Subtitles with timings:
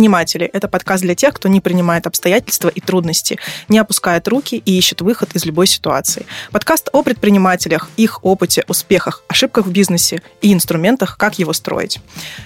[0.00, 3.38] Предприниматели– это подкаст для тех, кто не принимает обстоятельства и трудности,
[3.68, 6.24] не опускает руки и ищет выход из любой ситуации.
[6.52, 11.98] Подкаст о предпринимателях, их опыте, успехах, ошибках в бизнесе и инструментах, как его строить.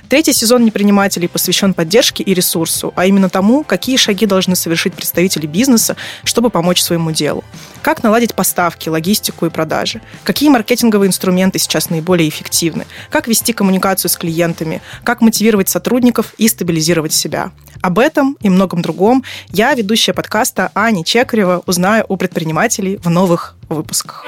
[0.09, 5.47] Третий сезон «Непринимателей» посвящен поддержке и ресурсу, а именно тому, какие шаги должны совершить представители
[5.47, 5.95] бизнеса,
[6.25, 7.45] чтобы помочь своему делу.
[7.83, 10.01] Как наладить поставки, логистику и продажи.
[10.25, 12.87] Какие маркетинговые инструменты сейчас наиболее эффективны.
[13.11, 14.83] Как вести коммуникацию с клиентами.
[15.05, 17.44] Как мотивировать сотрудников и стабилизировать себя.
[17.83, 23.57] Об этом и многом другом я, ведущая подкаста Аня Чекарева, узнаю у предпринимателей в новых
[23.75, 24.25] выпусках.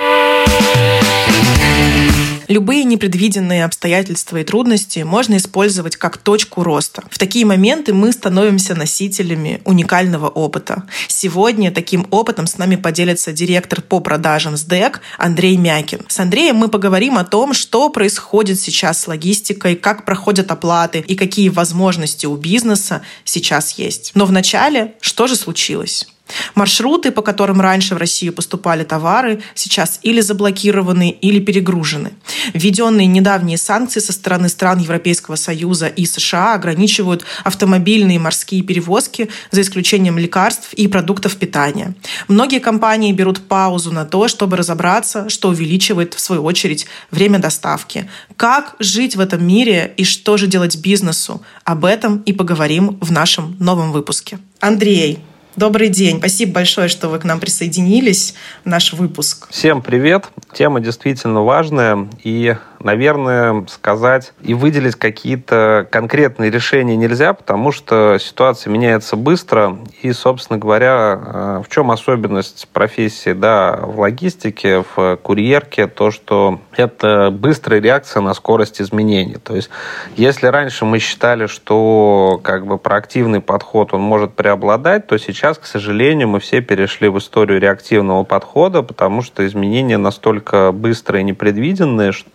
[2.48, 7.02] Любые непредвиденные обстоятельства и трудности можно использовать как точку роста.
[7.10, 10.84] В такие моменты мы становимся носителями уникального опыта.
[11.08, 16.02] Сегодня таким опытом с нами поделится директор по продажам СДЭК Андрей Мякин.
[16.08, 21.16] С Андреем мы поговорим о том, что происходит сейчас с логистикой, как проходят оплаты и
[21.16, 24.12] какие возможности у бизнеса сейчас есть.
[24.14, 26.06] Но вначале, что же случилось?
[26.54, 32.12] Маршруты, по которым раньше в Россию поступали товары, сейчас или заблокированы, или перегружены.
[32.52, 39.28] Введенные недавние санкции со стороны стран Европейского Союза и США ограничивают автомобильные и морские перевозки,
[39.50, 41.94] за исключением лекарств и продуктов питания.
[42.28, 48.08] Многие компании берут паузу на то, чтобы разобраться, что увеличивает, в свою очередь, время доставки.
[48.36, 51.42] Как жить в этом мире и что же делать бизнесу?
[51.64, 54.38] Об этом и поговорим в нашем новом выпуске.
[54.60, 55.20] Андрей,
[55.56, 56.18] Добрый день.
[56.18, 59.48] Спасибо большое, что вы к нам присоединились в наш выпуск.
[59.50, 60.26] Всем привет.
[60.52, 62.08] Тема действительно важная.
[62.22, 69.78] И наверное, сказать и выделить какие-то конкретные решения нельзя, потому что ситуация меняется быстро.
[70.02, 76.60] И, собственно говоря, э, в чем особенность профессии да, в логистике, в курьерке, то, что
[76.76, 79.36] это быстрая реакция на скорость изменений.
[79.42, 79.70] То есть,
[80.16, 85.66] если раньше мы считали, что как бы проактивный подход он может преобладать, то сейчас, к
[85.66, 92.12] сожалению, мы все перешли в историю реактивного подхода, потому что изменения настолько быстрые и непредвиденные,
[92.12, 92.30] что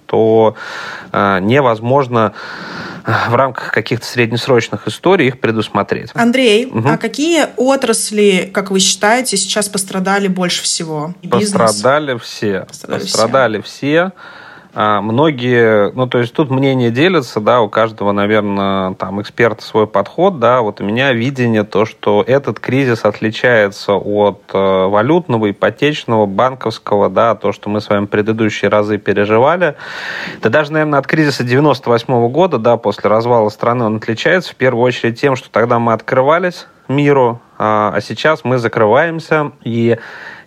[1.12, 2.34] э, невозможно
[3.06, 6.12] э, в рамках каких-то среднесрочных историй их предусмотреть.
[6.14, 6.88] Андрей, угу.
[6.88, 11.14] а какие отрасли, как вы считаете, сейчас пострадали больше всего?
[11.30, 12.22] Пострадали Бизнес?
[12.24, 12.66] все.
[12.68, 14.12] Пострадали, пострадали все.
[14.12, 14.12] все.
[14.74, 19.86] А, многие, ну, то есть тут мнения делятся, да, у каждого, наверное, там эксперт свой
[19.86, 26.26] подход, да, вот у меня видение то, что этот кризис отличается от э, валютного, ипотечного,
[26.26, 29.76] банковского, да, то, что мы с вами предыдущие разы переживали.
[30.42, 34.56] Да даже, наверное, от кризиса 98 -го года, да, после развала страны он отличается в
[34.56, 39.98] первую очередь тем, что тогда мы открывались миру, а, а сейчас мы закрываемся, и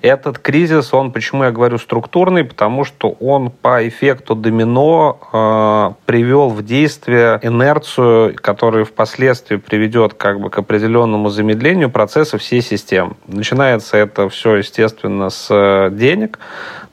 [0.05, 6.51] этот кризис, он, почему я говорю структурный, потому что он по эффекту домино э, привел
[6.51, 13.15] в действие инерцию, которая впоследствии приведет как бы к определенному замедлению процесса всей системы.
[13.27, 16.39] Начинается это все, естественно, с денег.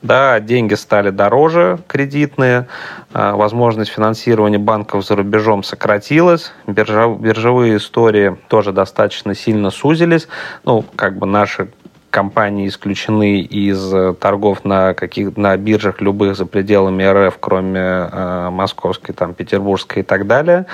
[0.00, 2.66] Да, деньги стали дороже, кредитные,
[3.12, 10.28] э, возможность финансирования банков за рубежом сократилась, биржевые истории тоже достаточно сильно сузились.
[10.64, 11.68] Ну, как бы наши
[12.12, 18.50] компании исключены из э, торгов на каких на биржах любых за пределами РФ, кроме э,
[18.50, 20.66] московской, там, петербургской и так далее.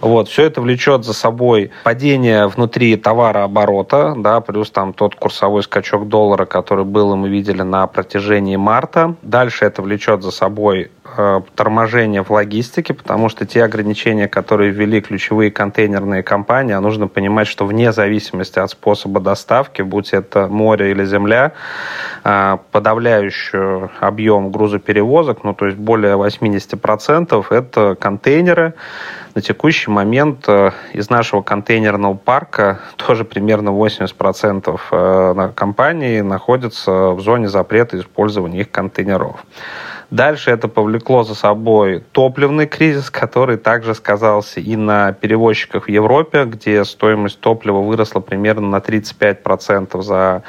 [0.00, 6.08] Вот, все это влечет за собой падение внутри товарооборота, да, плюс там тот курсовой скачок
[6.08, 9.14] доллара, который был, и мы видели на протяжении марта.
[9.22, 10.90] Дальше это влечет за собой
[11.54, 17.46] торможение в логистике, потому что те ограничения, которые ввели ключевые контейнерные компании, а нужно понимать,
[17.46, 21.52] что вне зависимости от способа доставки, будь это море или земля,
[22.24, 28.74] э, подавляющий объем грузоперевозок, ну то есть более 80%, это контейнеры.
[29.34, 37.48] На текущий момент э, из нашего контейнерного парка тоже примерно 80% компаний находятся в зоне
[37.48, 39.44] запрета использования их контейнеров.
[40.10, 46.44] Дальше это повлекло за собой топливный кризис, который также сказался и на перевозчиках в Европе,
[46.44, 50.42] где стоимость топлива выросла примерно на 35% за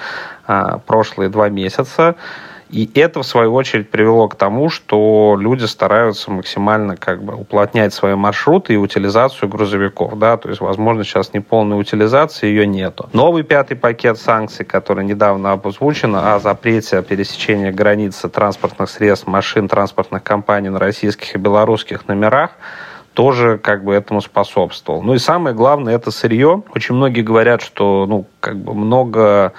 [0.46, 2.16] а, прошлые два месяца.
[2.70, 7.94] И это, в свою очередь, привело к тому, что люди стараются максимально как бы уплотнять
[7.94, 10.18] свои маршруты и утилизацию грузовиков.
[10.20, 10.38] Да?
[10.38, 13.10] То есть, возможно, сейчас не полной утилизации, ее нету.
[13.14, 20.24] Новый пятый пакет санкций, который недавно озвучен, о запрете пересечения границы транспортных средств, машин, транспортных
[20.24, 22.52] компаний на российских и белорусских номерах,
[23.14, 25.02] тоже как бы этому способствовал.
[25.02, 26.62] Ну и самое главное, это сырье.
[26.76, 29.54] Очень многие говорят, что ну, как бы много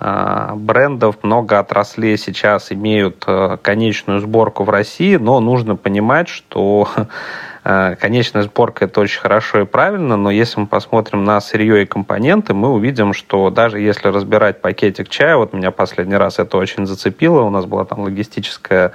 [0.00, 6.88] брендов, много отраслей сейчас имеют э, конечную сборку в России, но нужно понимать, что
[7.62, 11.86] Э, конечная сборка это очень хорошо и правильно, но если мы посмотрим на сырье и
[11.86, 16.86] компоненты, мы увидим, что даже если разбирать пакетик чая, вот меня последний раз это очень
[16.86, 18.92] зацепило, у нас была там логистическая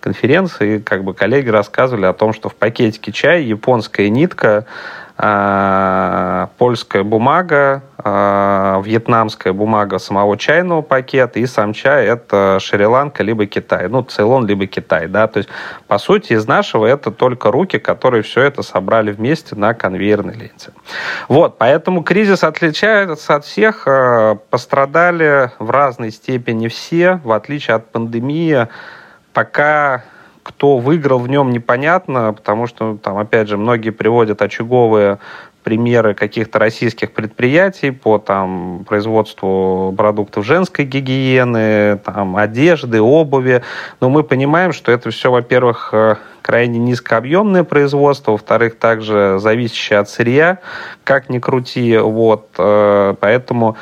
[0.00, 5.07] конференция, и как бы коллеги рассказывали о том, что в пакетике чая японская нитка а,
[5.18, 13.88] польская бумага, а, вьетнамская бумага самого чайного пакета и сам чай это Шри-Ланка либо Китай.
[13.88, 15.26] Ну, Цейлон либо Китай, да.
[15.26, 15.48] То есть,
[15.88, 20.70] по сути, из нашего это только руки, которые все это собрали вместе на конвейерной ленте.
[21.26, 23.88] Вот, поэтому кризис отличается от всех.
[23.88, 28.68] А, пострадали в разной степени все, в отличие от пандемии.
[29.32, 30.04] Пока
[30.48, 35.18] кто выиграл в нем, непонятно, потому что, там, опять же, многие приводят очаговые
[35.62, 43.62] примеры каких-то российских предприятий по там, производству продуктов женской гигиены, там, одежды, обуви.
[44.00, 50.08] Но мы понимаем, что это все, во-первых, э, крайне низкообъемное производство, во-вторых, также зависящее от
[50.08, 50.60] сырья,
[51.04, 51.98] как ни крути.
[51.98, 53.76] Вот, э, поэтому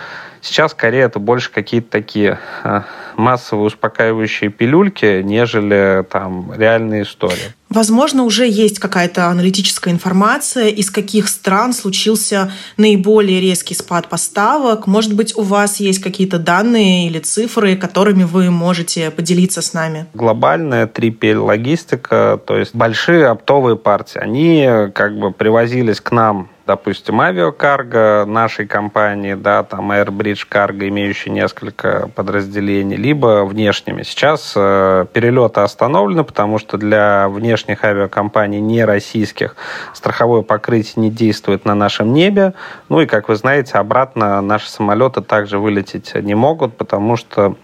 [0.46, 2.84] Сейчас скорее это больше какие-то такие а,
[3.16, 7.54] массовые успокаивающие пилюльки, нежели там реальные истории.
[7.68, 14.86] Возможно, уже есть какая-то аналитическая информация, из каких стран случился наиболее резкий спад поставок.
[14.86, 20.06] Может быть, у вас есть какие-то данные или цифры, которыми вы можете поделиться с нами?
[20.14, 28.24] Глобальная 3PL-логистика, то есть большие оптовые партии, они как бы привозились к нам допустим, авиакарго
[28.26, 34.02] нашей компании, да, там Airbridge Cargo, имеющий несколько подразделений, либо внешними.
[34.02, 39.54] Сейчас э, перелеты остановлены, потому что для внешних авиакомпаний не российских
[39.94, 42.54] страховое покрытие не действует на нашем небе.
[42.88, 47.56] Ну и, как вы знаете, обратно наши самолеты также вылететь не могут, потому что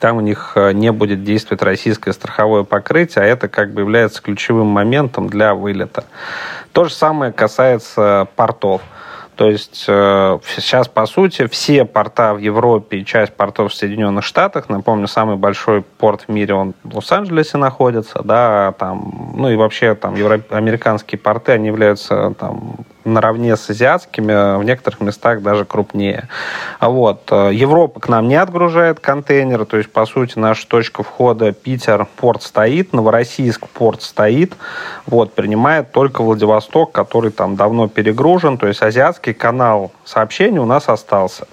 [0.00, 4.22] там у них э, не будет действовать российское страховое покрытие, а это как бы является
[4.22, 6.04] ключевым моментом для вылета.
[6.72, 8.82] То же самое касается портов.
[9.36, 14.22] То есть э, сейчас, по сути, все порта в Европе и часть портов в Соединенных
[14.22, 19.56] Штатах, напомню, самый большой порт в мире, он в Лос-Анджелесе находится, да, там, ну и
[19.56, 20.42] вообще там евро...
[20.50, 26.28] американские порты, они являются там наравне с азиатскими, в некоторых местах даже крупнее.
[26.78, 27.28] А вот.
[27.30, 32.06] Э, Европа к нам не отгружает контейнеры, то есть, по сути, наша точка входа Питер,
[32.16, 34.54] порт стоит, Новороссийск, порт стоит,
[35.06, 40.88] вот, принимает только Владивосток, который там давно перегружен, то есть азиатский канал сообщений у нас
[40.88, 41.46] остался.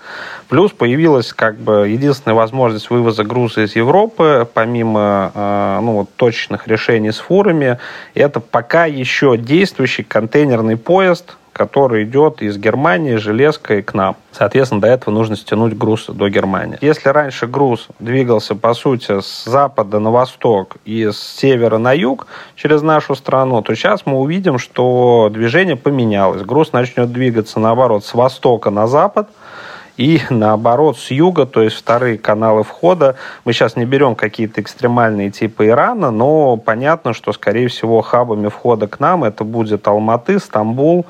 [0.50, 6.68] Плюс появилась как бы единственная возможность вывоза груза из Европы, помимо э, ну, вот, точечных
[6.68, 7.80] решений с фурами,
[8.13, 14.15] это пока еще действующий контейнерный поезд, который идет из Германии железкой к нам.
[14.31, 16.77] Соответственно, до этого нужно стянуть груз до Германии.
[16.81, 22.27] Если раньше груз двигался, по сути, с запада на восток и с севера на юг
[22.56, 26.44] через нашу страну, то сейчас мы увидим, что движение поменялось.
[26.44, 29.27] Груз начнет двигаться, наоборот, с востока на запад,
[29.98, 33.15] и наоборот с юга, то есть вторые каналы входа.
[33.45, 38.88] Мы сейчас не берем какие-то экстремальные типы Ирана, но понятно, что, скорее всего, хабами входа
[38.88, 41.07] к нам это будет Алматы, Стамбул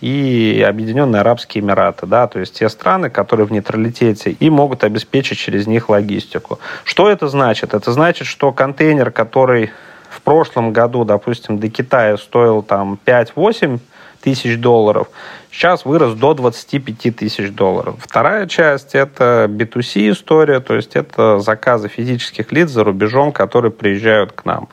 [0.00, 5.38] и Объединенные Арабские Эмираты, да, то есть те страны, которые в нейтралитете и могут обеспечить
[5.38, 6.58] через них логистику.
[6.84, 7.74] Что это значит?
[7.74, 9.70] Это значит, что контейнер, который
[10.08, 13.78] в прошлом году, допустим, до Китая стоил там 5-8
[14.20, 15.08] тысяч долларов,
[15.50, 17.96] сейчас вырос до 25 тысяч долларов.
[18.00, 24.32] Вторая часть– это B2C история, то есть это заказы физических лиц за рубежом, которые приезжают
[24.32, 24.68] к нам.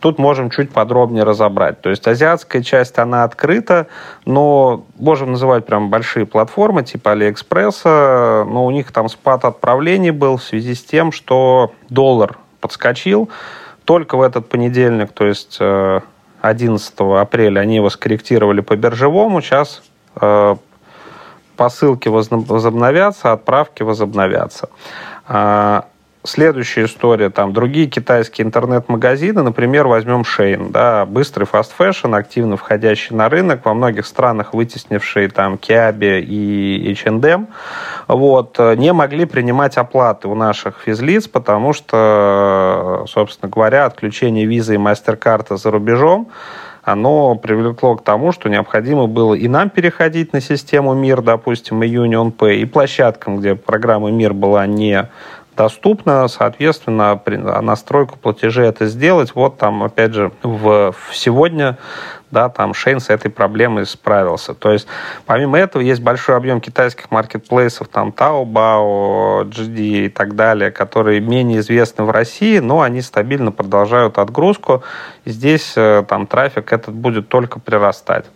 [0.00, 1.80] Тут можем чуть подробнее разобрать.
[1.82, 3.86] То есть азиатская часть, она открыта,
[4.24, 10.38] но можем называть прям большие платформы типа Алиэкспресса, но у них там спад отправлений был
[10.38, 13.28] в связи с тем, что доллар подскочил.
[13.84, 15.58] Только в этот понедельник, то есть
[16.40, 19.42] 11 э, апреля, они его скорректировали по биржевому.
[19.42, 19.82] Сейчас
[20.20, 20.56] э,
[21.56, 24.70] посылки возобновятся, отправки возобновятся.
[25.28, 25.86] А,
[26.22, 33.16] Следующая история, там, другие китайские интернет-магазины, например, возьмем Shein, да, быстрый fast fashion, активно входящий
[33.16, 37.48] на рынок, во многих странах вытеснивший там Kiabi и H&M,
[38.06, 44.78] вот, не могли принимать оплаты у наших физлиц, потому что, собственно говоря, отключение визы и
[44.78, 46.28] мастер-карта за рубежом
[46.82, 51.88] оно привело к тому, что необходимо было и нам переходить на систему МИР, допустим, и
[51.88, 55.08] Union Pay, и площадкам, где программа МИР была не
[55.56, 57.20] доступно, соответственно,
[57.62, 59.34] настройку платежей это сделать.
[59.34, 61.78] Вот там, опять же, в, сегодня
[62.30, 64.54] да, там Шейн с этой проблемой справился.
[64.54, 64.86] То есть,
[65.26, 71.58] помимо этого, есть большой объем китайских маркетплейсов, там Taobao, GD и так далее, которые менее
[71.58, 74.84] известны в России, но они стабильно продолжают отгрузку.
[75.24, 78.26] Здесь э, там трафик этот будет только прирастать.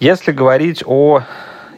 [0.00, 1.22] Если говорить о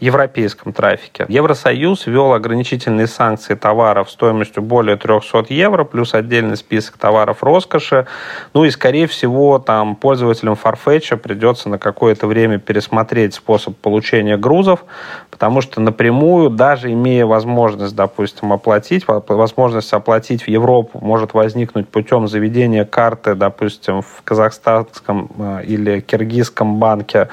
[0.02, 1.26] европейском трафике.
[1.28, 8.06] Евросоюз ввел ограничительные санкции товаров стоимостью более 300 евро, плюс отдельный список товаров роскоши.
[8.52, 14.84] Ну и, скорее всего, там пользователям Farfetch придется на какое-то время пересмотреть способ получения грузов,
[15.30, 22.26] потому что напрямую, даже имея возможность, допустим, оплатить, возможность оплатить в Европу может возникнуть путем
[22.26, 27.28] заведения карты, допустим, в казахстанском э, или киргизском банке,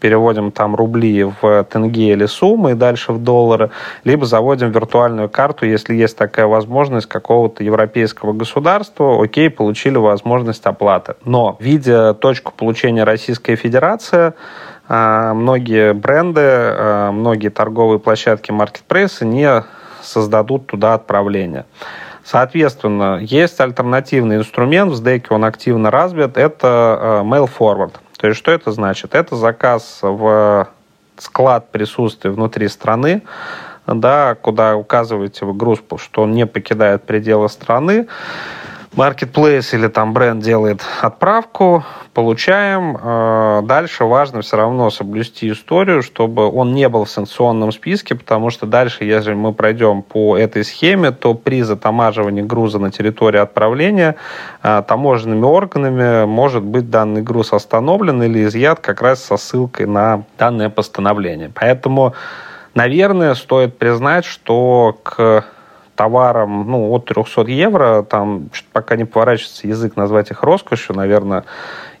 [0.00, 3.70] переводим там рубли в тенге или суммы и дальше в доллары,
[4.04, 11.14] либо заводим виртуальную карту, если есть такая возможность какого-то европейского государства, окей, получили возможность оплаты.
[11.24, 14.34] Но, видя точку получения Российская Федерация,
[14.88, 19.64] а, многие бренды, а, многие торговые площадки маркетплейсы не
[20.02, 21.64] создадут туда отправление.
[22.24, 27.92] Соответственно, есть альтернативный инструмент, в SDEC он активно развит, это а, Mail Forward.
[28.18, 29.14] То есть что это значит?
[29.14, 30.68] Это заказ в
[31.16, 33.22] склад присутствия внутри страны,
[33.86, 38.06] да, куда указываете вы груз, что он не покидает пределы страны.
[38.96, 42.96] Marketplace или там бренд делает отправку, получаем.
[42.96, 48.50] Э, дальше важно все равно соблюсти историю, чтобы он не был в санкционном списке, потому
[48.50, 54.14] что дальше, если мы пройдем по этой схеме, то при затамаживании груза на территории отправления
[54.62, 60.22] э, таможенными органами может быть данный груз остановлен или изъят как раз со ссылкой на
[60.38, 61.50] данное постановление.
[61.52, 62.14] Поэтому,
[62.74, 65.44] наверное, стоит признать, что к
[65.94, 71.44] товарам ну, от 300 евро, там пока не поворачивается язык назвать их роскошью, наверное,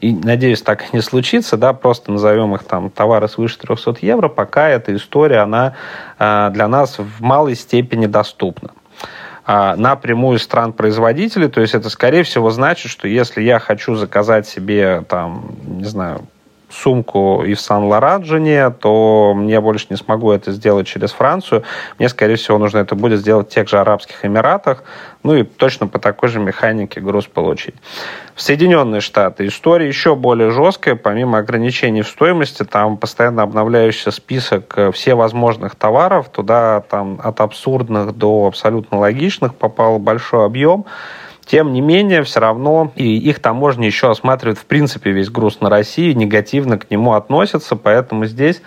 [0.00, 4.28] и, надеюсь, так и не случится, да, просто назовем их там товары свыше 300 евро,
[4.28, 5.74] пока эта история, она
[6.18, 8.70] э, для нас в малой степени доступна
[9.46, 11.48] а, напрямую стран-производителей.
[11.48, 16.22] То есть это, скорее всего, значит, что если я хочу заказать себе, там, не знаю,
[16.74, 18.24] сумку и в Сан-Лоран
[18.80, 21.62] то мне больше не смогу это сделать через Францию.
[21.98, 24.84] Мне, скорее всего, нужно это будет сделать в тех же Арабских Эмиратах,
[25.22, 27.74] ну и точно по такой же механике груз получить.
[28.34, 34.74] В Соединенные Штаты история еще более жесткая, помимо ограничений в стоимости, там постоянно обновляющийся список
[34.76, 40.84] э, всевозможных товаров, туда там от абсурдных до абсолютно логичных попал большой объем.
[41.46, 45.68] Тем не менее, все равно и их таможня еще осматривает в принципе весь груз на
[45.68, 48.62] России, негативно к нему относятся, поэтому здесь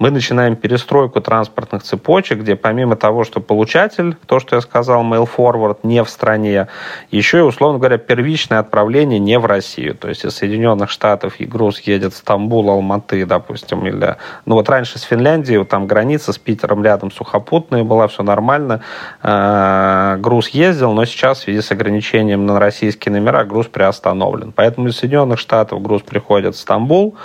[0.00, 5.28] мы начинаем перестройку транспортных цепочек, где помимо того, что получатель, то, что я сказал, mail
[5.28, 6.68] forward не в стране,
[7.10, 9.94] еще и, условно говоря, первичное отправление не в Россию.
[9.94, 14.16] То есть из Соединенных Штатов и груз едет в Стамбул, Алматы, допустим, или...
[14.46, 18.80] Ну вот раньше с Финляндией, там граница с Питером рядом сухопутная была, все нормально.
[19.22, 24.52] Э, груз ездил, но сейчас в связи с ограничением на российские номера груз приостановлен.
[24.52, 27.16] Поэтому из Соединенных Штатов груз приходит в Стамбул,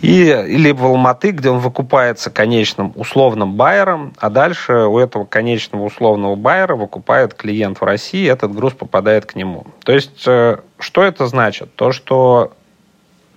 [0.00, 5.84] и, или в Алматы, где он выкупается конечным условным байером, а дальше у этого конечного
[5.84, 9.66] условного байера выкупает клиент в России, и этот груз попадает к нему.
[9.84, 11.74] То есть, э, что это значит?
[11.74, 12.52] То, что,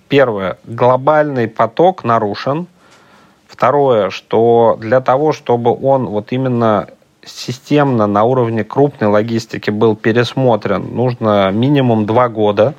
[0.08, 2.68] первое, глобальный поток нарушен,
[3.56, 6.88] Второе, что для того, чтобы он вот именно
[7.26, 12.74] системно на уровне крупной логистики был пересмотрен, нужно минимум два года.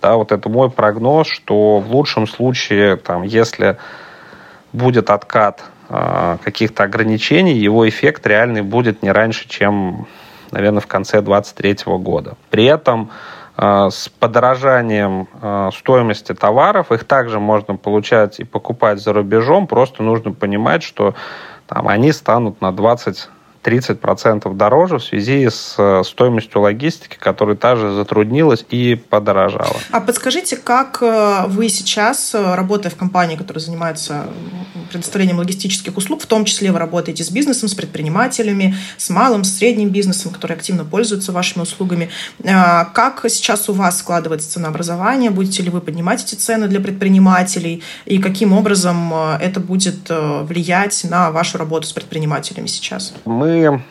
[0.00, 3.76] Да, вот это мой прогноз, что в лучшем случае, там, если
[4.72, 10.06] будет откат э, каких-то ограничений, его эффект реальный будет не раньше, чем,
[10.52, 12.36] наверное, в конце 2023 года.
[12.50, 13.10] При этом
[13.56, 20.02] э, с подорожанием э, стоимости товаров их также можно получать и покупать за рубежом, просто
[20.02, 21.14] нужно понимать, что
[21.66, 23.28] там, они станут на 20
[23.62, 29.76] 30% дороже в связи с э, стоимостью логистики, которая также затруднилась и подорожала.
[29.90, 34.26] А подскажите, как э, вы сейчас, э, работая в компании, которая занимается
[34.90, 39.58] предоставлением логистических услуг, в том числе вы работаете с бизнесом, с предпринимателями, с малым, с
[39.58, 42.10] средним бизнесом, которые активно пользуются вашими услугами,
[42.42, 45.30] как сейчас у вас складывается ценообразование?
[45.30, 47.82] Будете ли вы поднимать эти цены для предпринимателей?
[48.06, 53.12] И каким образом это будет влиять на вашу работу с предпринимателями сейчас?
[53.24, 53.47] Мы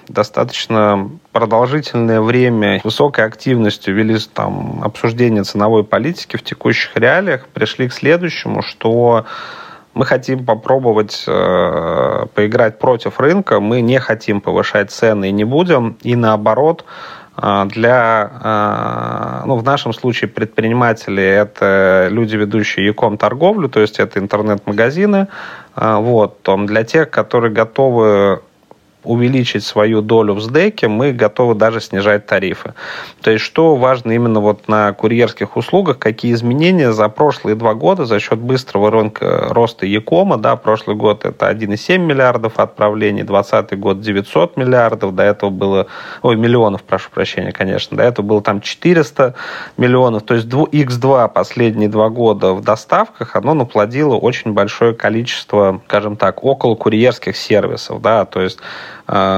[0.07, 7.93] достаточно продолжительное время высокой активностью вели там обсуждение ценовой политики в текущих реалиях, пришли к
[7.93, 9.25] следующему, что
[9.93, 15.97] мы хотим попробовать э, поиграть против рынка, мы не хотим повышать цены и не будем,
[16.03, 16.85] и наоборот,
[17.39, 23.99] а, для, а, ну, в нашем случае предприниматели– это люди, ведущие e-com торговлю, то есть
[23.99, 25.27] это интернет-магазины.
[25.75, 26.39] А, вот.
[26.65, 28.41] Для тех, которые готовы
[29.07, 32.73] увеличить свою долю в СДЭКе, мы готовы даже снижать тарифы.
[33.21, 38.05] То есть, что важно именно вот на курьерских услугах, какие изменения за прошлые два года
[38.05, 44.01] за счет быстрого рынка роста Якома, да, прошлый год это 1,7 миллиардов отправлений, 2020 год
[44.01, 45.87] 900 миллиардов, до этого было,
[46.21, 49.35] ой, миллионов, прошу прощения, конечно, до этого было там 400
[49.77, 56.17] миллионов, то есть X2 последние два года в доставках, оно наплодило очень большое количество, скажем
[56.17, 58.59] так, около курьерских сервисов, да, то есть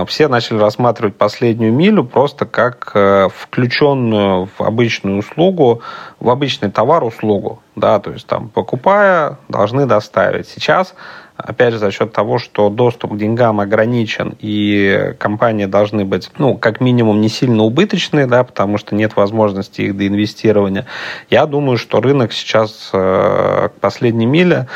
[0.08, 5.82] все начали рассматривать последнюю милю просто как э, включенную в обычную услугу,
[6.20, 7.62] в обычный товар-услугу.
[7.76, 10.48] Да, то есть там покупая, должны доставить.
[10.48, 10.96] Сейчас
[11.44, 16.58] опять же, за счет того, что доступ к деньгам ограничен, и компании должны быть, ну,
[16.58, 20.86] как минимум, не сильно убыточные, да, потому что нет возможности их доинвестирования.
[21.30, 24.68] Я думаю, что рынок сейчас э, к последней миле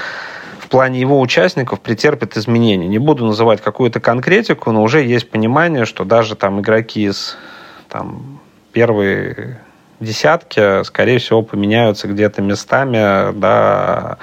[0.74, 2.88] плане его участников претерпит изменения.
[2.88, 7.38] Не буду называть какую-то конкретику, но уже есть понимание, что даже там игроки из
[7.90, 8.40] там,
[8.72, 9.58] первой
[10.00, 14.18] десятки, скорее всего, поменяются где-то местами, да,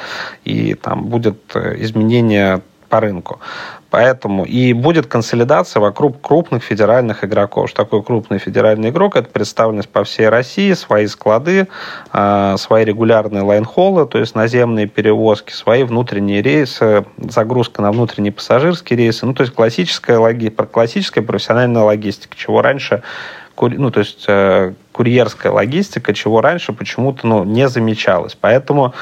[0.45, 3.39] и там будет изменение по рынку.
[3.91, 7.71] Поэтому и будет консолидация вокруг крупных федеральных игроков.
[7.71, 9.17] Что такое крупный федеральный игрок?
[9.17, 11.67] Это представленность по всей России, свои склады,
[12.13, 18.97] а, свои регулярные лайнхоллы, то есть наземные перевозки, свои внутренние рейсы, загрузка на внутренние пассажирские
[18.97, 19.27] рейсы.
[19.27, 20.49] Ну, то есть классическая, логи...
[20.49, 23.03] классическая профессиональная логистика, чего раньше
[23.61, 28.35] ну, то есть э, курьерская логистика, чего раньше почему-то ну, не замечалось.
[28.41, 28.95] Поэтому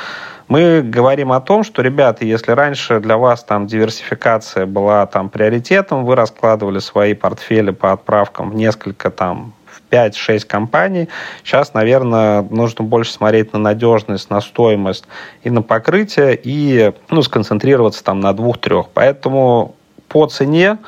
[0.49, 6.05] мы говорим о том, что, ребята, если раньше для вас там диверсификация была там приоритетом,
[6.05, 9.52] вы раскладывали свои портфели по отправкам в несколько там
[9.90, 11.09] 5-6 компаний.
[11.45, 15.05] Сейчас, наверное, нужно больше смотреть на надежность, на стоимость
[15.43, 18.88] и на покрытие, и ну, сконцентрироваться там на двух-трех.
[18.95, 19.76] Поэтому
[20.09, 20.78] по цене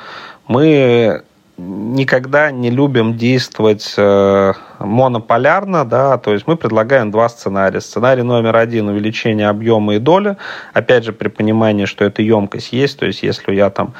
[0.47, 1.23] мы
[1.61, 7.81] никогда не любим действовать э, монополярно, да, то есть мы предлагаем два сценария.
[7.81, 10.37] Сценарий номер один– увеличение объема и доли,
[10.73, 13.93] опять же, при понимании, что эта емкость есть, то есть если я там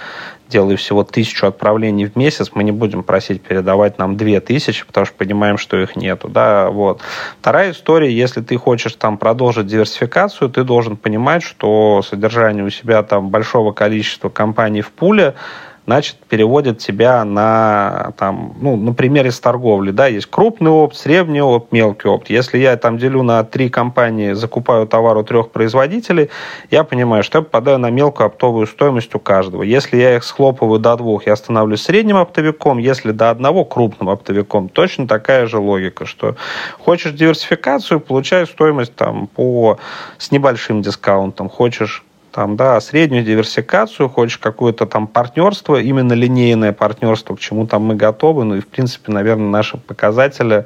[0.49, 5.05] делаю всего тысячу отправлений в месяц, мы не будем просить передавать нам две тысячи, потому
[5.05, 7.01] что понимаем, что их нету, да, вот.
[7.39, 13.01] Вторая история, если ты хочешь там продолжить диверсификацию, ты должен понимать, что содержание у себя
[13.03, 15.35] там большого количества компаний в пуле–
[15.91, 21.73] значит, переводит тебя на, там, ну, например, из торговли, да, есть крупный опт, средний опт,
[21.73, 22.29] мелкий опт.
[22.29, 26.29] Если я там делю на три компании, закупаю товар у трех производителей,
[26.69, 29.63] я понимаю, что я попадаю на мелкую оптовую стоимость у каждого.
[29.63, 34.69] Если я их схлопываю до двух, я становлюсь средним оптовиком, если до одного крупным оптовиком,
[34.69, 36.37] точно такая же логика, что
[36.79, 39.77] хочешь диверсификацию, получаешь стоимость там по,
[40.17, 47.35] с небольшим дискаунтом, хочешь там, да, среднюю диверсификацию, хочешь какое-то там партнерство, именно линейное партнерство,
[47.35, 50.65] к чему там мы готовы, ну и, в принципе, наверное, наши показатели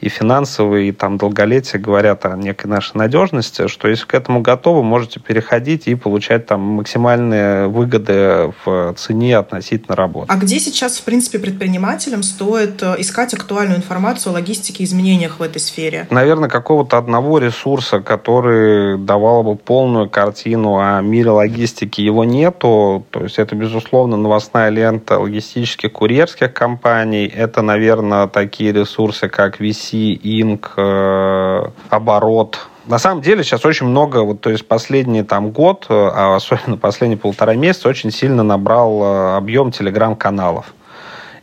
[0.00, 4.82] и финансовые, и там долголетие говорят о некой нашей надежности, что если к этому готовы,
[4.82, 10.32] можете переходить и получать там максимальные выгоды в цене относительно работы.
[10.32, 15.40] А где сейчас, в принципе, предпринимателям стоит э, искать актуальную информацию о логистике и изменениях
[15.40, 16.06] в этой сфере?
[16.10, 23.04] Наверное, какого-то одного ресурса, который давал бы полную картину о мире логистики, его нету.
[23.10, 27.26] То есть это, безусловно, новостная лента логистических курьерских компаний.
[27.26, 32.58] Это, наверное, такие ресурсы, как VC IC, Инк, э, оборот.
[32.86, 36.76] На самом деле сейчас очень много, вот, то есть последний там год, э, а особенно
[36.80, 40.74] последние полтора месяца, очень сильно набрал э, объем телеграм-каналов.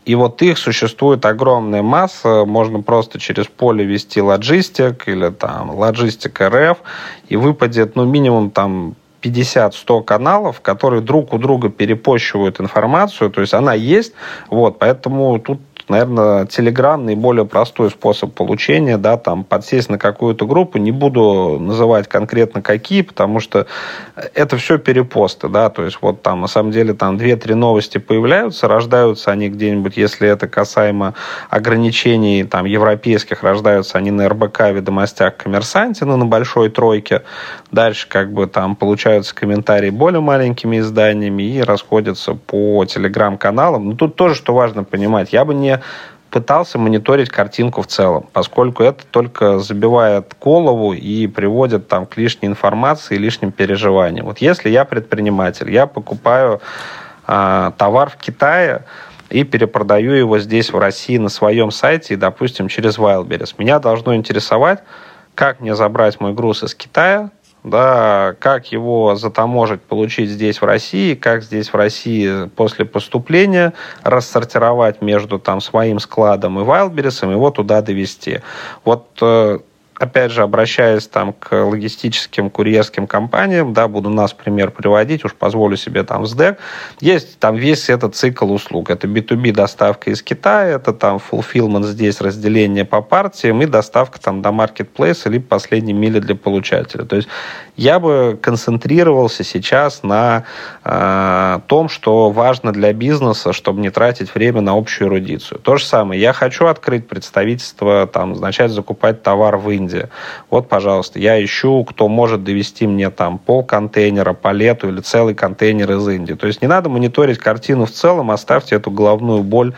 [0.06, 6.40] И вот их существует огромная масса, можно просто через поле вести лоджистик или там лоджистик
[6.42, 6.78] РФ,
[7.28, 13.56] и выпадет ну минимум там 50-100 каналов, которые друг у друга перепощивают информацию, то есть
[13.56, 14.14] она есть,
[14.50, 20.78] вот, поэтому тут наверное, Telegram наиболее простой способ получения, да, там, подсесть на какую-то группу,
[20.78, 23.68] не буду называть конкретно какие, потому что
[24.34, 28.68] это все перепосты, да, то есть вот там, на самом деле, там 2-3 новости появляются,
[28.68, 31.14] рождаются они где-нибудь, если это касаемо
[31.50, 37.24] ограничений, там, европейских, рождаются они на РБК, ведомостях, коммерсанте, ну, на большой тройке,
[37.72, 44.16] дальше, как бы, там, получаются комментарии более маленькими изданиями и расходятся по телеграм-каналам, ну, тут
[44.16, 45.75] тоже, что важно понимать, я бы не
[46.30, 52.50] пытался мониторить картинку в целом, поскольку это только забивает голову и приводит там, к лишней
[52.50, 54.26] информации и лишним переживаниям.
[54.26, 56.60] Вот если я предприниматель, я покупаю
[57.28, 58.84] э, товар в Китае,
[59.30, 63.56] и перепродаю его здесь, в России, на своем сайте, и, допустим, через Wildberries.
[63.58, 64.84] Меня должно интересовать,
[65.34, 67.32] как мне забрать мой груз из Китая,
[67.66, 73.74] да, как его затаможить, получить здесь в России, как здесь в России после поступления
[74.04, 78.42] рассортировать между там своим складом и Wildberries, его туда довести.
[78.84, 79.60] Вот э,
[80.00, 85.78] опять же, обращаясь там к логистическим, курьерским компаниям, да, буду нас пример приводить, уж позволю
[85.78, 86.60] себе там СДЭК,
[87.00, 88.90] есть там весь этот цикл услуг.
[88.90, 94.42] Это B2B доставка из Китая, это там fulfillment здесь, разделение по партиям и доставка там
[94.42, 97.06] до marketplace или последней мили для получателя.
[97.06, 97.28] То есть
[97.78, 100.44] я бы концентрировался сейчас на
[100.84, 105.60] э, том, что важно для бизнеса, чтобы не тратить время на общую эрудицию.
[105.60, 106.20] То же самое.
[106.20, 110.10] Я хочу открыть представительство, там, начать закупать товар в Индии.
[110.50, 115.92] Вот, пожалуйста, я ищу, кто может довести мне там пол контейнера, палету или целый контейнер
[115.92, 116.34] из Индии.
[116.34, 119.74] То есть не надо мониторить картину в целом, оставьте эту головную боль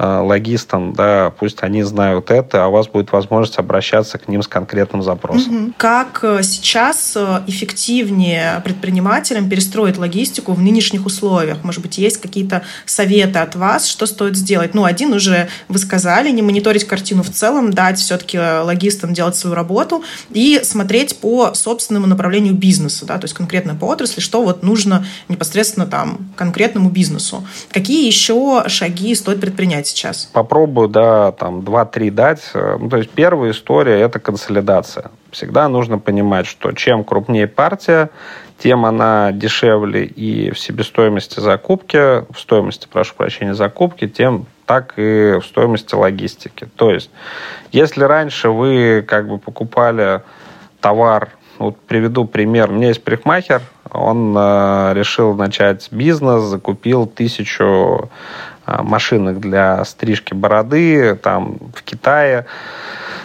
[0.00, 4.48] логистам, да, пусть они знают это, а у вас будет возможность обращаться к ним с
[4.48, 5.74] конкретным запросом.
[5.76, 11.58] Как э, сейчас э, эффективнее предпринимателям перестроить логистику в нынешних условиях?
[11.64, 14.72] Может быть, есть какие-то советы от вас, что стоит сделать?
[14.72, 19.54] Ну, один уже вы сказали, не мониторить картину в целом, дать все-таки логистам делать свою
[19.54, 24.62] работу и смотреть по собственному направлению бизнеса, да, то есть конкретно по отрасли, что вот
[24.62, 27.46] нужно непосредственно там конкретному бизнесу.
[27.70, 30.24] Какие еще шаги стоит предпринять сейчас?
[30.32, 32.42] Попробую, да, там, два-три дать.
[32.54, 35.10] Ну, то есть первая история– это консолидация.
[35.30, 38.10] Всегда нужно понимать, что чем крупнее партия,
[38.58, 45.38] тем она дешевле и в себестоимости закупки, в стоимости, прошу прощения, закупки, тем так и
[45.40, 46.68] в стоимости логистики.
[46.76, 47.10] То есть,
[47.72, 50.22] если раньше вы как бы покупали
[50.80, 58.10] товар, вот приведу пример, у меня есть парикмахер, он э, решил начать бизнес, закупил тысячу
[58.82, 62.46] машинок для стрижки бороды там в Китае,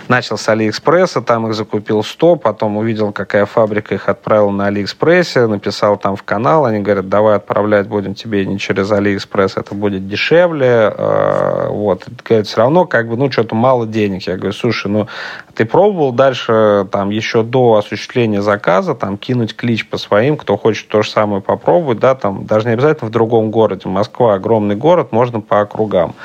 [0.10, 5.48] начал с Алиэкспресса, там их закупил 100, потом увидел, какая фабрика их отправила на Алиэкспрессе,
[5.48, 10.08] написал там в канал, они говорят, давай отправлять будем тебе не через Алиэкспресс, это будет
[10.08, 12.06] дешевле, э, вот.
[12.24, 14.24] Говорит, все равно, как бы, ну, что-то мало денег.
[14.24, 15.08] Я говорю, слушай, ну,
[15.54, 20.88] ты пробовал дальше, там, еще до осуществления заказа, там, кинуть клич по своим, кто хочет
[20.88, 23.88] то же самое попробовать, да, там, даже не обязательно в другом городе.
[23.90, 26.16] Москва огромный город, можно по округам.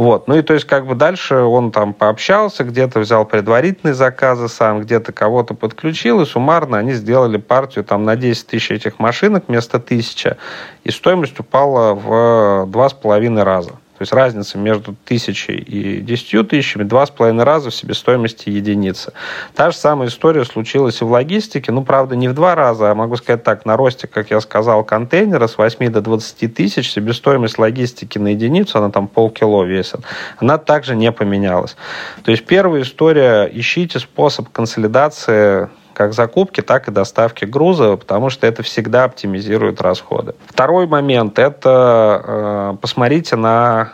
[0.00, 0.28] Вот.
[0.28, 4.80] Ну и то есть как бы дальше он там пообщался, где-то взял предварительные заказы сам,
[4.80, 9.78] где-то кого-то подключил, и суммарно они сделали партию там на 10 тысяч этих машинок вместо
[9.78, 10.38] тысячи,
[10.84, 13.72] и стоимость упала в два с половиной раза.
[14.00, 19.12] То есть разница между тысячей и десятью тысячами два с половиной раза в себестоимости единицы.
[19.54, 21.70] Та же самая история случилась и в логистике.
[21.70, 24.84] Ну, правда, не в два раза, а могу сказать так, на росте, как я сказал,
[24.84, 30.00] контейнера с 8 до 20 тысяч себестоимость логистики на единицу, она там полкило весит,
[30.38, 31.76] она также не поменялась.
[32.24, 35.68] То есть первая история, ищите способ консолидации
[36.00, 40.34] как закупки, так и доставки груза, потому что это всегда оптимизирует расходы.
[40.46, 43.92] Второй момент– это э, посмотрите на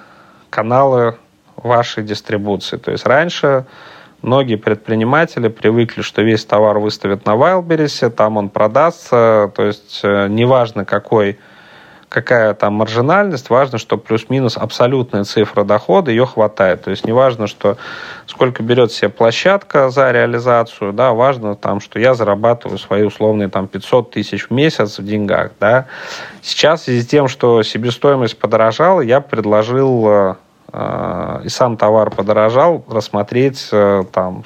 [0.48, 1.16] каналы
[1.56, 2.76] вашей дистрибуции.
[2.76, 3.66] То есть раньше
[4.22, 10.28] многие предприниматели привыкли, что весь товар выставят на Wildberries, там он продастся, то есть э,
[10.28, 11.40] неважно какой
[12.16, 16.82] какая там маржинальность, важно, что плюс-минус абсолютная цифра дохода, ее хватает.
[16.82, 17.76] То есть не важно, что
[18.24, 23.68] сколько берет себе площадка за реализацию, да, важно там, что я зарабатываю свои условные там
[23.68, 25.88] 500 тысяч в месяц в деньгах, да.
[26.40, 30.08] Сейчас в связи с тем, что себестоимость подорожала, я предложил
[30.72, 34.44] э, и сам товар подорожал, рассмотреть э, там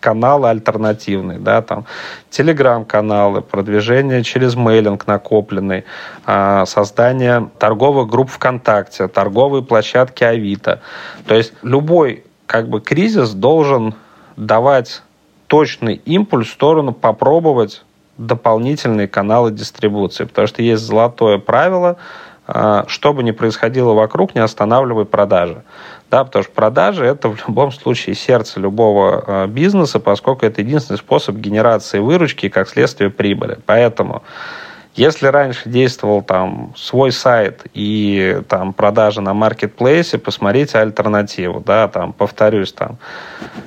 [0.00, 1.84] каналы альтернативные, да, там,
[2.30, 5.84] телеграм-каналы, продвижение через мейлинг накопленный,
[6.26, 10.80] а, создание торговых групп ВКонтакте, торговые площадки Авито.
[11.26, 13.94] То есть любой как бы кризис должен
[14.36, 15.02] давать
[15.46, 17.84] точный импульс в сторону попробовать
[18.18, 21.96] дополнительные каналы дистрибуции, потому что есть золотое правило,
[22.46, 25.62] а, что бы ни происходило вокруг, не останавливай продажи
[26.10, 30.96] да, потому что продажи это в любом случае сердце любого э, бизнеса, поскольку это единственный
[30.96, 33.58] способ генерации выручки и как следствие прибыли.
[33.66, 34.22] Поэтому
[34.96, 42.12] если раньше действовал там свой сайт и там продажа на маркетплейсе, посмотрите альтернативу, да, там,
[42.12, 42.98] повторюсь, там,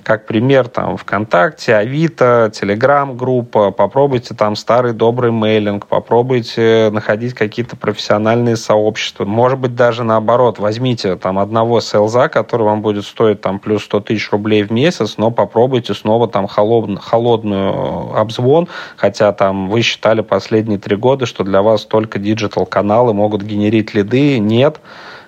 [0.03, 8.57] как пример, там, ВКонтакте, Авито, Телеграм-группа, попробуйте там старый добрый мейлинг, попробуйте находить какие-то профессиональные
[8.57, 13.85] сообщества, может быть, даже наоборот, возьмите там одного селза, который вам будет стоить там плюс
[13.85, 19.81] 100 тысяч рублей в месяц, но попробуйте снова там холод, холодную обзвон, хотя там вы
[19.81, 24.39] считали последние три года годы, что для вас только digital -каналы могут генерить лиды.
[24.39, 24.79] Нет.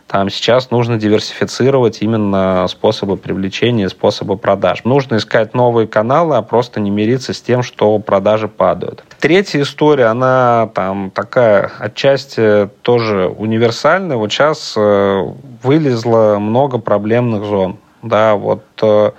[0.07, 4.83] там сейчас нужно диверсифицировать именно способы привлечения, способы продаж.
[4.83, 9.03] Нужно искать новые каналы, а просто не мириться с тем, что продажи падают.
[9.19, 14.17] Третья история, она там такая отчасти тоже универсальная.
[14.17, 15.23] Вот сейчас э,
[15.61, 17.77] вылезло много проблемных зон.
[18.01, 19.11] Да, вот э,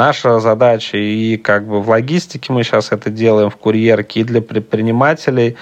[0.00, 4.40] наша задача и как бы в логистике мы сейчас это делаем, в курьерке, и для
[4.40, 5.56] предпринимателей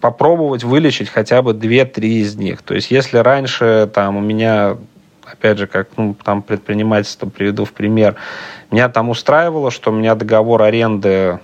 [0.00, 2.62] попробовать вылечить хотя бы 2-3 из них.
[2.62, 4.76] То есть если раньше там у меня
[5.24, 8.16] опять же, как ну, там предпринимательство приведу в пример,
[8.70, 11.40] меня там устраивало, что у меня договор аренды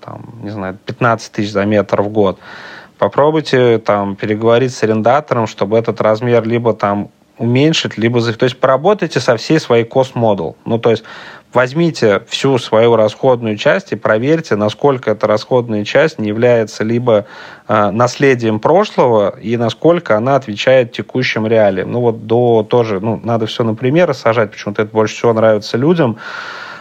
[0.00, 2.38] там, не знаю, 15 тысяч за метр в год.
[2.98, 8.20] Попробуйте там переговорить с арендатором, чтобы этот размер либо там уменьшить, либо...
[8.20, 10.56] То есть поработайте со всей своей cost-model.
[10.64, 11.04] Ну, то есть
[11.52, 17.26] возьмите всю свою расходную часть и проверьте, насколько эта расходная часть не является либо
[17.66, 21.92] э, наследием прошлого и насколько она отвечает текущим реалиям.
[21.92, 25.76] Ну вот до тоже, ну, надо все на примеры сажать, почему-то это больше всего нравится
[25.76, 26.18] людям.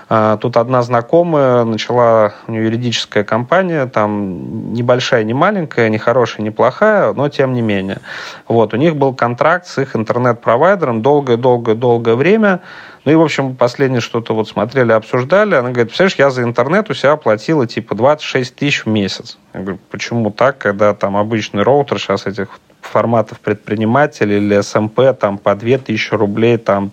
[0.10, 6.44] А, тут одна знакомая начала, у нее юридическая компания, там небольшая, не маленькая, не хорошая,
[6.44, 8.00] не плохая, но тем не менее.
[8.48, 12.62] Вот, у них был контракт с их интернет-провайдером долгое-долгое-долгое время.
[13.08, 15.56] Ну и, в общем, последнее что-то вот смотрели, обсуждали.
[15.56, 19.38] Она говорит, представляешь, я за интернет у себя платила типа 26 тысяч в месяц.
[19.54, 25.16] Я говорю, почему так, когда там обычный роутер сейчас этих форматов предпринимателей или СМП эм
[25.16, 26.92] там по 2000 рублей, там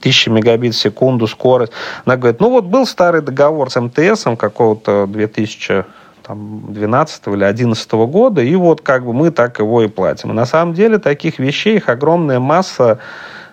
[0.00, 1.70] 1000 мегабит в секунду скорость.
[2.04, 5.84] Она говорит, ну вот был старый договор с МТС какого-то 2000
[6.24, 10.32] там, 12 или 11 года, и вот как бы мы так его и платим.
[10.32, 12.98] И на самом деле таких вещей их огромная масса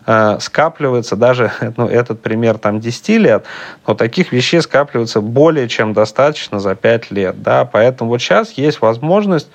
[0.06, 3.46] э, скапливается, даже ну, этот пример там 10 лет,
[3.88, 7.42] но таких вещей скапливается более чем достаточно за 5 лет.
[7.42, 7.66] Да?
[7.66, 9.50] Поэтому вот сейчас есть возможность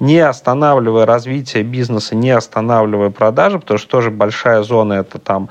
[0.00, 5.50] не останавливая развитие бизнеса, не останавливая продажи, потому что тоже большая зона это там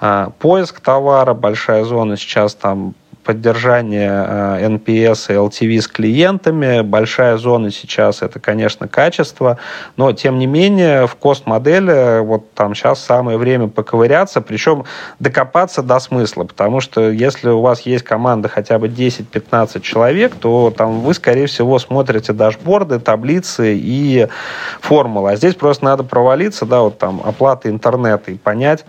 [0.00, 2.94] а, поиск товара, большая зона сейчас там
[3.28, 6.80] поддержание NPS и LTV с клиентами.
[6.80, 9.58] Большая зона сейчас это, конечно, качество,
[9.98, 14.84] но тем не менее в кост-модели вот там сейчас самое время поковыряться, причем
[15.18, 20.72] докопаться до смысла, потому что если у вас есть команда хотя бы 10-15 человек, то
[20.74, 24.26] там вы, скорее всего, смотрите дашборды, таблицы и
[24.80, 25.32] формулы.
[25.32, 28.86] А здесь просто надо провалиться, да, вот там оплата интернета и понять,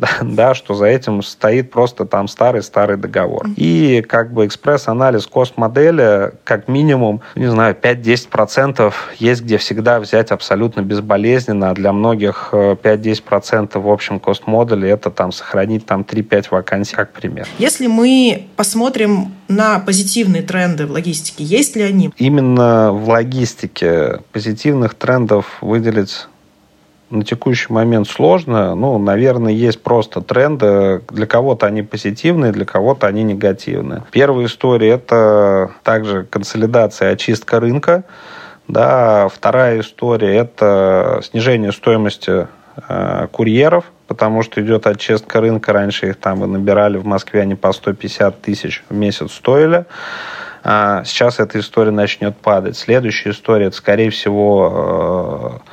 [0.22, 3.46] да, что за этим стоит просто там старый-старый договор.
[3.56, 10.80] И как бы экспресс-анализ кост-модели, как минимум, не знаю, 5-10% есть где всегда взять абсолютно
[10.80, 16.94] безболезненно, а для многих 5-10% э, в общем кост-модели это там сохранить там 3-5 вакансий,
[16.94, 17.46] как пример.
[17.58, 22.10] Если мы посмотрим на позитивные тренды в логистике, есть ли они?
[22.16, 26.26] Именно в логистике позитивных трендов выделить
[27.10, 28.74] на текущий момент сложно.
[28.74, 31.02] Ну, наверное, есть просто тренды.
[31.10, 34.04] Для кого-то они позитивные, для кого-то они негативные.
[34.12, 38.04] Первая история– это также консолидация, очистка рынка.
[38.68, 42.46] Да, вторая история– это снижение стоимости
[42.88, 45.72] э, курьеров, потому что идет очистка рынка.
[45.72, 49.86] Раньше их там и набирали в Москве, они по 150 тысяч в месяц стоили.
[50.62, 52.76] А сейчас эта история начнет падать.
[52.76, 55.70] Следующая история, это, скорее всего, э,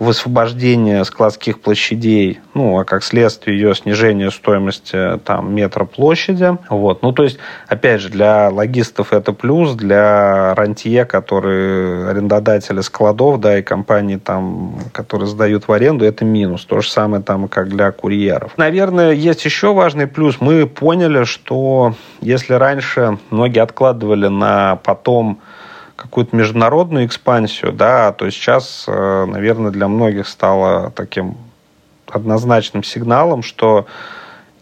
[0.00, 6.56] высвобождение складских площадей, ну, а как следствие ее снижение стоимости там, метра площади.
[6.70, 7.02] Вот.
[7.02, 13.58] Ну, то есть, опять же, для логистов это плюс, для рантье, которые арендодатели складов, да,
[13.58, 16.64] и компании, там, которые сдают в аренду, это минус.
[16.64, 18.52] То же самое там, как для курьеров.
[18.56, 20.40] Наверное, есть еще важный плюс.
[20.40, 25.40] Мы поняли, что если раньше многие откладывали на потом
[26.00, 31.36] какую-то международную экспансию, да, то сейчас, э, наверное, для многих стало таким
[32.08, 33.86] однозначным сигналом, что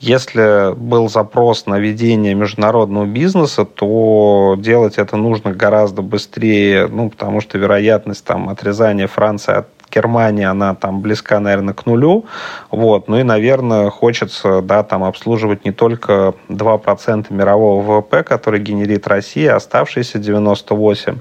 [0.00, 7.40] если был запрос на ведение международного бизнеса, то делать это нужно гораздо быстрее, ну, потому
[7.40, 12.26] что вероятность там отрезания Франции от Германия, она там близка, наверное, к нулю.
[12.70, 13.08] Вот.
[13.08, 19.56] Ну и, наверное, хочется да, там обслуживать не только 2% мирового ВВП, который генерит Россия,
[19.56, 21.18] оставшиеся 98%.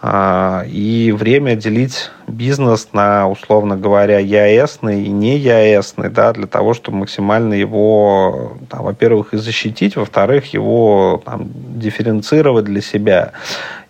[0.00, 6.72] А, и время делить бизнес на, условно говоря, ЯЭСный и не ЯЭСный, да, для того,
[6.74, 13.32] чтобы максимально его, во-первых, и защитить, во-вторых, его там, дифференцировать для себя.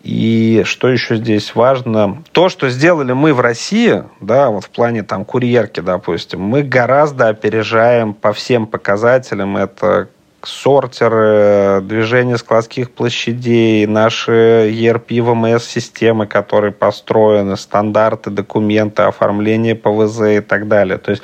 [0.09, 2.23] И что еще здесь важно?
[2.33, 7.29] То, что сделали мы в России, да, вот в плане там курьерки, допустим, мы гораздо
[7.29, 9.59] опережаем по всем показателям.
[9.59, 10.09] Это
[10.43, 20.69] сортеры, движение складских площадей, наши ERP, VMS-системы, которые построены, стандарты, документы, оформление ПВЗ и так
[20.69, 20.97] далее.
[20.97, 21.23] То есть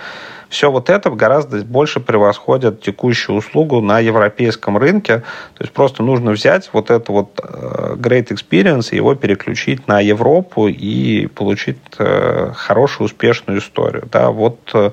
[0.48, 5.18] все вот это гораздо больше превосходит текущую услугу на европейском рынке.
[5.54, 10.00] То есть просто нужно взять вот это вот э, great experience и его переключить на
[10.00, 14.09] Европу и получить э, хорошую, успешную историю.
[14.11, 14.90] Да, вот э,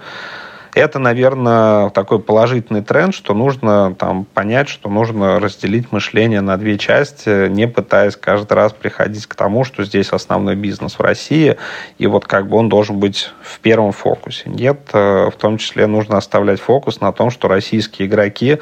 [0.74, 6.78] это, наверное, такой положительный тренд, что нужно там, понять, что нужно разделить мышление на две
[6.78, 11.58] части, не пытаясь каждый раз приходить к тому, что здесь основной бизнес в России,
[11.98, 14.44] и вот как бы он должен быть в первом фокусе.
[14.50, 18.60] Нет, э, в том числе нужно оставлять фокус на том, что российские игроки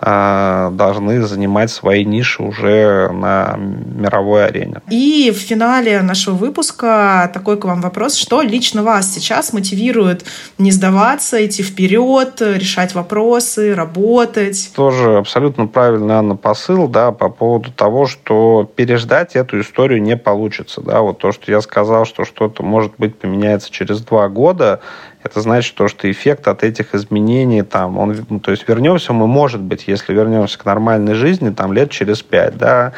[0.00, 4.76] должны занимать свои ниши уже на мировой арене.
[4.88, 8.14] И в финале нашего выпуска такой к вам вопрос.
[8.14, 10.24] Что лично вас сейчас мотивирует
[10.56, 14.70] не сдаваться, идти вперед, решать вопросы, работать?
[14.74, 20.80] Тоже абсолютно правильный, Анна, посыл да, по поводу того, что переждать эту историю не получится.
[20.80, 21.00] Да?
[21.00, 24.80] Вот то, что я сказал, что что-то, может быть, поменяется через два года,
[25.28, 29.26] это значит то, что эффект от этих изменений, там, он, ну, то есть вернемся мы,
[29.26, 32.92] может быть, если вернемся к нормальной жизни, там, лет через пять, да,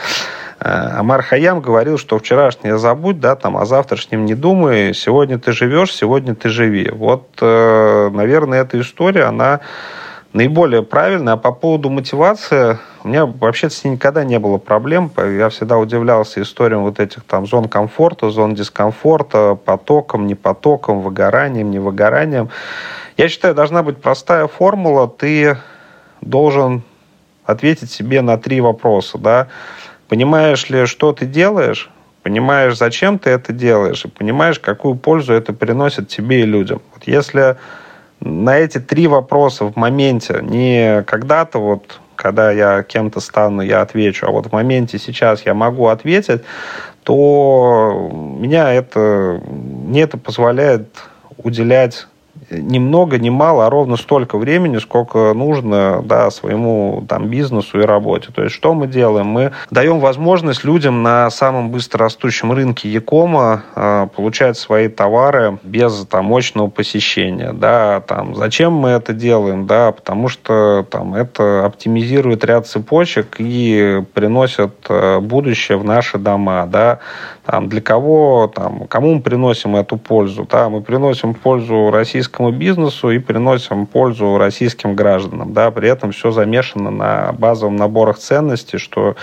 [0.60, 5.52] э, Амар Хаям говорил, что вчерашнее забудь, да, там, а завтрашнем не думай, сегодня ты
[5.52, 6.88] живешь, сегодня ты живи.
[6.90, 9.60] Вот, э, наверное, эта история, она
[10.32, 11.34] наиболее правильная.
[11.34, 15.10] А по поводу мотивации, у меня вообще с ней никогда не было проблем.
[15.16, 21.70] Я всегда удивлялся историям вот этих там зон комфорта, зон дискомфорта, потоком, не потоком, выгоранием,
[21.70, 22.50] не выгоранием.
[23.16, 25.08] Я считаю, должна быть простая формула.
[25.08, 25.58] Ты
[26.20, 26.82] должен
[27.44, 29.18] ответить себе на три вопроса.
[29.18, 29.48] Да?
[30.08, 31.90] Понимаешь ли, что ты делаешь?
[32.22, 34.04] Понимаешь, зачем ты это делаешь?
[34.04, 36.82] И понимаешь, какую пользу это приносит тебе и людям.
[36.94, 37.56] Вот если
[38.20, 44.26] на эти три вопроса в моменте, не когда-то вот, когда я кем-то стану, я отвечу,
[44.26, 46.42] а вот в моменте сейчас я могу ответить,
[47.02, 50.88] то меня это, мне это позволяет
[51.38, 52.06] уделять
[52.50, 57.84] ни много, ни мало, а ровно столько времени, сколько нужно да, своему там, бизнесу и
[57.84, 58.28] работе.
[58.34, 59.26] То есть что мы делаем?
[59.26, 66.26] Мы даем возможность людям на самом быстрорастущем рынке Якома э, получать свои товары без там,
[66.26, 67.52] мощного посещения.
[67.52, 69.66] Да, там, зачем мы это делаем?
[69.66, 76.66] Да, потому что там, это оптимизирует ряд цепочек и приносит э, будущее в наши дома.
[76.66, 76.98] Да.
[77.44, 80.46] Там, для кого, там, кому мы приносим эту пользу?
[80.50, 80.68] Да?
[80.68, 85.52] Мы приносим пользу российскому бизнесу и приносим пользу российским гражданам.
[85.52, 85.70] Да?
[85.70, 89.16] При этом все замешано на базовом наборах ценностей, что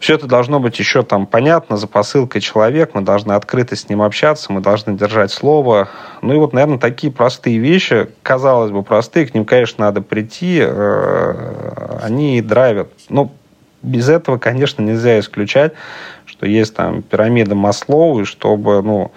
[0.00, 4.02] все это должно быть еще там понятно, за посылкой человек, мы должны открыто с ним
[4.02, 5.88] общаться, мы должны держать слово.
[6.22, 10.60] Ну и вот, наверное, такие простые вещи, казалось бы, простые, к ним, конечно, надо прийти,
[10.62, 12.88] э, они драйвят.
[13.08, 13.32] Ну,
[13.82, 15.72] без этого, конечно, нельзя исключать,
[16.26, 19.10] что есть там пирамида Маслоу, и чтобы, ну,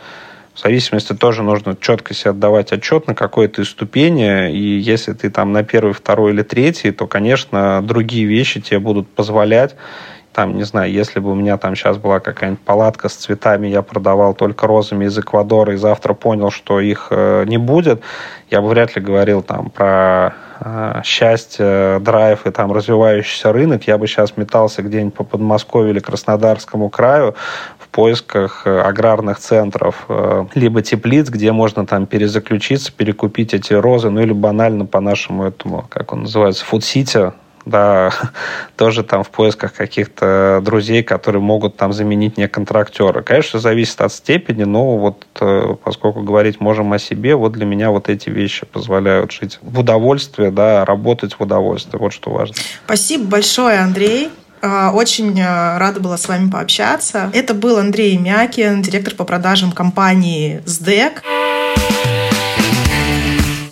[0.61, 5.63] зависимости тоже нужно четко себе отдавать отчет на какой-то ступени, и если ты там на
[5.63, 9.75] первый, второй или третий, то, конечно, другие вещи тебе будут позволять
[10.33, 13.81] там, не знаю, если бы у меня там сейчас была какая-нибудь палатка с цветами, я
[13.81, 18.01] продавал только розами из Эквадора, и завтра понял, что их э, не будет,
[18.49, 23.83] я бы вряд ли говорил там про э, счастье, драйв и там развивающийся рынок.
[23.87, 27.35] Я бы сейчас метался где-нибудь по Подмосковью или Краснодарскому краю
[27.77, 30.07] в поисках э, аграрных центров,
[30.55, 35.85] либо теплиц, где можно там перезаключиться, перекупить эти розы, ну или банально по нашему этому,
[35.89, 37.33] как он называется, фуд-сити,
[37.65, 38.13] да,
[38.75, 43.21] тоже там в поисках каких-то друзей, которые могут там заменить не контрактера.
[43.21, 47.91] Конечно, зависит от степени, но вот э, поскольку говорить можем о себе, вот для меня
[47.91, 51.97] вот эти вещи позволяют жить в удовольствии, да, работать в удовольствии.
[51.97, 52.55] Вот что важно.
[52.85, 54.29] Спасибо большое, Андрей.
[54.61, 57.31] А, очень э, рада была с вами пообщаться.
[57.33, 61.23] Это был Андрей Мякин, директор по продажам компании СДЭК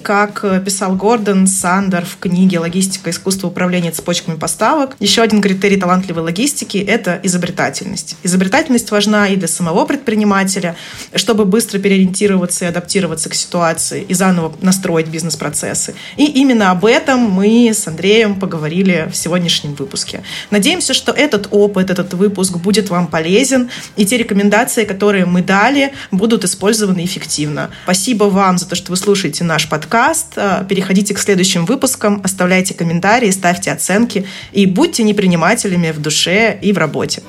[0.10, 3.12] как э, писал Гордон Сандер в книге «Логистика.
[3.12, 4.96] Искусство управления цепочками поставок».
[5.00, 8.16] Еще один критерий талантливой логистики– это изобретательность.
[8.24, 10.76] Изобретательность важна и для самого предпринимателя,
[11.14, 15.94] чтобы быстро переориентироваться и адаптироваться к ситуации и заново настроить бизнес-процессы.
[16.18, 20.24] И именно об этом мы с Андреем поговорили в сегодняшнем выпуске.
[20.50, 25.94] Надеемся, что этот опыт, этот выпуск будет вам полезен, и те рекомендации, которые мы дали,
[26.10, 27.70] будут использованы эффективно.
[27.84, 30.38] Спасибо вам за то, что вы слушаете наш подкаст подкаст.
[30.38, 36.72] Э, переходите к следующим выпускам, оставляйте комментарии, ставьте оценки и будьте непринимателями в душе и
[36.72, 37.22] в работе.